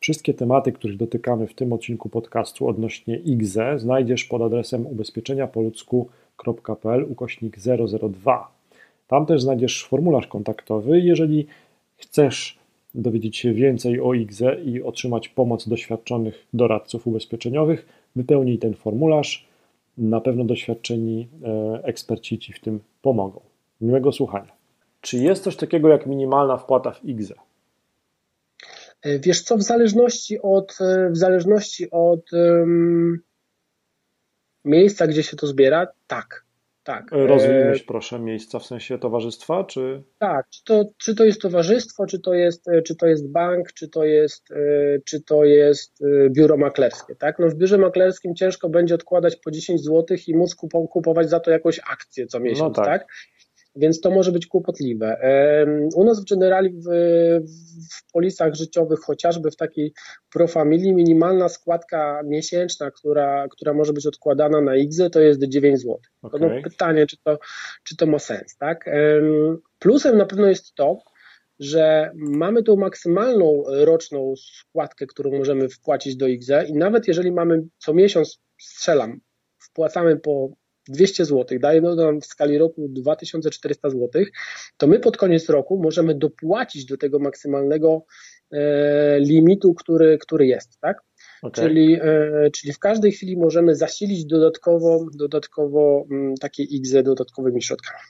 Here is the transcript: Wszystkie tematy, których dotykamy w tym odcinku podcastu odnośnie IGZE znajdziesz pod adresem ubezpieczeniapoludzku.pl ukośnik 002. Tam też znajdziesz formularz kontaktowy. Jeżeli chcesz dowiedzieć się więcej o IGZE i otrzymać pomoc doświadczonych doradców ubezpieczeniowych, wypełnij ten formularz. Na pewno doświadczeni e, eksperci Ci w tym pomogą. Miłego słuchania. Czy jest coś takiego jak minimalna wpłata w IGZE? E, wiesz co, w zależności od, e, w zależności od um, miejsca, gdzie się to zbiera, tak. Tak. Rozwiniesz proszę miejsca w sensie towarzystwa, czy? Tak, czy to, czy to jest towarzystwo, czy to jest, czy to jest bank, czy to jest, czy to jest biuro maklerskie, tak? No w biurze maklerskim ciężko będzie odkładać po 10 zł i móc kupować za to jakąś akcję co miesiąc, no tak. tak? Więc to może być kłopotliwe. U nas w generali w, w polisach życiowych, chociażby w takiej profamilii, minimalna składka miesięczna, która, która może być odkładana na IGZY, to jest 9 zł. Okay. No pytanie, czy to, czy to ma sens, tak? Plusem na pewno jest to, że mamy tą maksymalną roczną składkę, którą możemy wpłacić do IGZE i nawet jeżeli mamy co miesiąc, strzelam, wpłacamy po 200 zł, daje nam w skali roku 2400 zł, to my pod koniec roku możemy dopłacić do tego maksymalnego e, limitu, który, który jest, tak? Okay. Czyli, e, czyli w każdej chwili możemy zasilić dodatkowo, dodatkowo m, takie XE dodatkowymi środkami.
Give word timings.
Wszystkie 0.00 0.34
tematy, 0.34 0.72
których 0.72 0.96
dotykamy 0.96 1.46
w 1.46 1.54
tym 1.54 1.72
odcinku 1.72 2.08
podcastu 2.08 2.68
odnośnie 2.68 3.16
IGZE 3.16 3.78
znajdziesz 3.78 4.24
pod 4.24 4.42
adresem 4.42 4.86
ubezpieczeniapoludzku.pl 4.86 7.06
ukośnik 7.08 7.56
002. 8.10 8.52
Tam 9.08 9.26
też 9.26 9.42
znajdziesz 9.42 9.84
formularz 9.84 10.26
kontaktowy. 10.26 11.00
Jeżeli 11.00 11.46
chcesz 11.96 12.58
dowiedzieć 12.94 13.36
się 13.36 13.52
więcej 13.52 14.00
o 14.00 14.14
IGZE 14.14 14.60
i 14.64 14.82
otrzymać 14.82 15.28
pomoc 15.28 15.68
doświadczonych 15.68 16.46
doradców 16.54 17.06
ubezpieczeniowych, 17.06 17.86
wypełnij 18.16 18.58
ten 18.58 18.74
formularz. 18.74 19.50
Na 19.98 20.20
pewno 20.20 20.44
doświadczeni 20.44 21.28
e, 21.44 21.80
eksperci 21.84 22.38
Ci 22.38 22.52
w 22.52 22.60
tym 22.60 22.80
pomogą. 23.02 23.40
Miłego 23.80 24.12
słuchania. 24.12 24.52
Czy 25.00 25.18
jest 25.18 25.44
coś 25.44 25.56
takiego 25.56 25.88
jak 25.88 26.06
minimalna 26.06 26.56
wpłata 26.56 26.90
w 26.90 27.04
IGZE? 27.04 27.34
E, 29.02 29.18
wiesz 29.18 29.42
co, 29.42 29.56
w 29.56 29.62
zależności 29.62 30.42
od, 30.42 30.78
e, 30.80 31.10
w 31.10 31.16
zależności 31.16 31.90
od 31.90 32.32
um, 32.32 33.20
miejsca, 34.64 35.06
gdzie 35.06 35.22
się 35.22 35.36
to 35.36 35.46
zbiera, 35.46 35.86
tak. 36.06 36.44
Tak. 36.82 37.08
Rozwiniesz 37.12 37.82
proszę 37.82 38.18
miejsca 38.18 38.58
w 38.58 38.66
sensie 38.66 38.98
towarzystwa, 38.98 39.64
czy? 39.64 40.02
Tak, 40.18 40.48
czy 40.48 40.64
to, 40.64 40.84
czy 40.98 41.14
to 41.14 41.24
jest 41.24 41.40
towarzystwo, 41.40 42.06
czy 42.06 42.20
to 42.20 42.34
jest, 42.34 42.66
czy 42.86 42.96
to 42.96 43.06
jest 43.06 43.32
bank, 43.32 43.72
czy 43.72 43.88
to 43.88 44.04
jest, 44.04 44.48
czy 45.04 45.22
to 45.22 45.44
jest 45.44 46.04
biuro 46.30 46.56
maklerskie, 46.56 47.16
tak? 47.16 47.38
No 47.38 47.48
w 47.48 47.54
biurze 47.54 47.78
maklerskim 47.78 48.34
ciężko 48.34 48.68
będzie 48.68 48.94
odkładać 48.94 49.36
po 49.36 49.50
10 49.50 49.84
zł 49.84 50.16
i 50.26 50.34
móc 50.34 50.54
kupować 50.90 51.30
za 51.30 51.40
to 51.40 51.50
jakąś 51.50 51.80
akcję 51.92 52.26
co 52.26 52.40
miesiąc, 52.40 52.76
no 52.76 52.84
tak. 52.84 52.86
tak? 52.86 53.12
Więc 53.76 54.00
to 54.00 54.10
może 54.10 54.32
być 54.32 54.46
kłopotliwe. 54.46 55.16
U 55.94 56.04
nas 56.04 56.20
w 56.20 56.28
generali 56.30 56.70
w, 56.70 56.84
w 57.92 58.12
polisach 58.12 58.54
życiowych, 58.54 59.00
chociażby 59.00 59.50
w 59.50 59.56
takiej 59.56 59.92
profamilii, 60.32 60.94
minimalna 60.94 61.48
składka 61.48 62.22
miesięczna, 62.24 62.90
która, 62.90 63.48
która 63.48 63.74
może 63.74 63.92
być 63.92 64.06
odkładana 64.06 64.60
na 64.60 64.76
IGZY, 64.76 65.10
to 65.10 65.20
jest 65.20 65.42
9 65.42 65.78
zł. 65.78 65.98
Okay. 66.22 66.40
No 66.40 66.62
pytanie, 66.62 67.06
czy 67.06 67.16
to, 67.24 67.38
czy 67.84 67.96
to 67.96 68.06
ma 68.06 68.18
sens, 68.18 68.56
tak? 68.56 68.90
Plusem 69.78 70.18
na 70.18 70.26
pewno 70.26 70.46
jest 70.46 70.74
to, 70.74 70.98
że 71.58 72.10
mamy 72.14 72.62
tą 72.62 72.76
maksymalną 72.76 73.62
roczną 73.66 74.34
składkę, 74.36 75.06
którą 75.06 75.30
możemy 75.30 75.68
wpłacić 75.68 76.16
do 76.16 76.26
IGZE 76.26 76.64
i 76.68 76.72
nawet 76.72 77.08
jeżeli 77.08 77.32
mamy 77.32 77.62
co 77.78 77.94
miesiąc, 77.94 78.40
strzelam, 78.60 79.20
wpłacamy 79.58 80.16
po 80.16 80.50
200 80.88 81.24
zł, 81.24 81.58
daje 81.58 81.80
nam 81.80 82.20
w 82.20 82.26
skali 82.26 82.58
roku 82.58 82.88
2400 82.88 83.90
zł, 83.90 84.24
to 84.76 84.86
my 84.86 84.98
pod 84.98 85.16
koniec 85.16 85.48
roku 85.48 85.80
możemy 85.82 86.14
dopłacić 86.14 86.84
do 86.84 86.96
tego 86.96 87.18
maksymalnego 87.18 88.04
e, 88.52 89.20
limitu, 89.20 89.74
który, 89.74 90.18
który 90.18 90.46
jest, 90.46 90.80
tak? 90.80 91.02
Okay. 91.42 91.64
Czyli, 91.64 91.98
e, 92.02 92.50
czyli 92.50 92.72
w 92.72 92.78
każdej 92.78 93.12
chwili 93.12 93.36
możemy 93.36 93.74
zasilić 93.76 94.24
dodatkowo, 94.24 95.06
dodatkowo 95.14 96.06
m, 96.10 96.34
takie 96.40 96.62
XE 96.62 97.02
dodatkowymi 97.02 97.62
środkami. 97.62 98.00